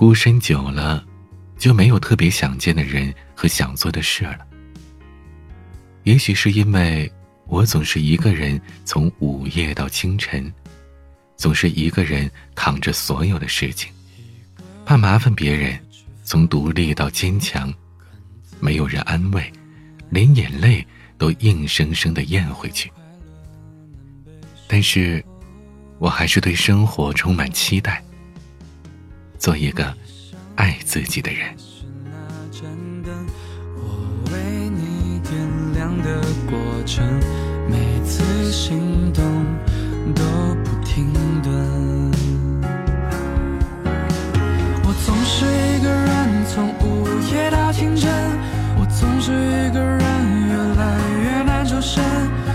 [0.00, 1.04] 孤身久了，
[1.58, 4.38] 就没有特别想见的人和想做的事了。
[6.04, 7.12] 也许是因为
[7.44, 10.50] 我总是一个人从午夜到清晨，
[11.36, 13.92] 总是一个人扛着所有的事情，
[14.86, 15.78] 怕麻烦别人，
[16.24, 17.70] 从独立到坚强，
[18.58, 19.52] 没有人安慰，
[20.08, 20.82] 连眼泪
[21.18, 22.90] 都硬生生的咽回去。
[24.66, 25.22] 但是，
[25.98, 28.02] 我还是对生活充满期待。
[29.40, 29.82] 做一个
[30.56, 31.48] 爱自己的人。
[33.74, 35.32] 我为你点
[35.72, 37.02] 亮的过程，
[37.70, 39.24] 每次心动
[40.14, 40.22] 都
[40.62, 41.10] 不停
[41.42, 41.50] 顿。
[44.84, 48.12] 我总是一个人从午夜到清晨，
[48.78, 50.00] 我总是一个人
[50.48, 52.04] 越来越难抽身。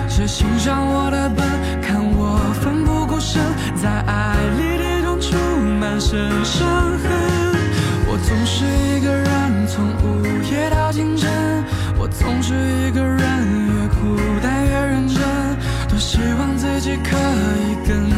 [0.08, 1.44] 是欣赏我的笨，
[1.82, 3.42] 看我奋不顾身，
[3.76, 5.36] 在爱里跌撞出
[5.80, 6.30] 满身
[17.04, 18.15] 可以更。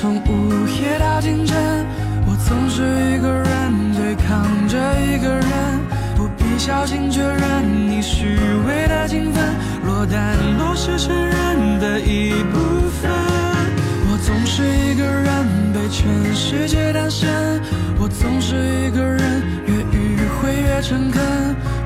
[0.00, 1.86] 从午夜到清晨，
[2.26, 2.80] 我总是
[3.12, 5.44] 一个人对抗着一个人，
[6.16, 6.58] 不必。
[6.58, 9.44] 小心确认你虚伪的精分，
[9.84, 12.58] 落单都是承认的一部
[13.02, 13.10] 分。
[14.10, 17.60] 我总是一个人被全世界单身，
[17.98, 21.22] 我总是一个人越迂回越诚恳，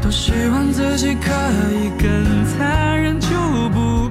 [0.00, 1.32] 多希望自己可
[1.72, 3.28] 以更残忍就
[3.70, 4.03] 不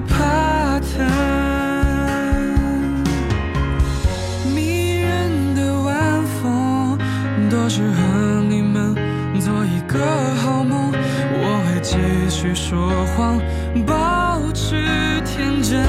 [7.63, 8.93] 多适合你们
[9.39, 9.97] 做一个。
[12.29, 13.39] 去说谎，
[13.85, 14.75] 保持
[15.21, 15.81] 天真。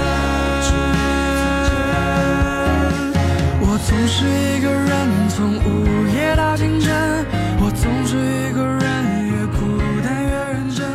[3.61, 7.27] 我总是一个人从午夜到清晨，
[7.59, 10.87] 我总是一个人越孤单越认真。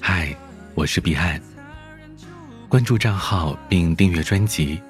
[0.00, 0.36] 嗨，
[0.74, 1.40] 我是彼岸，
[2.68, 4.80] 关注账号并订阅专辑，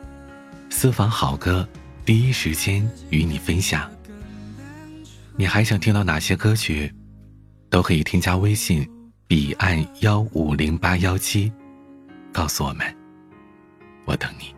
[0.69, 1.67] 私房好歌，
[2.05, 3.96] 第一时间与你分享。
[5.39, 6.91] 你还想听到哪些歌曲？
[7.69, 8.89] 都可以添加微信。
[9.29, 11.53] 彼岸幺五零八幺七，
[12.33, 12.87] 告诉我们，
[14.07, 14.56] 我等你。